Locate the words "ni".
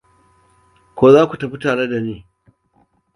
2.05-2.17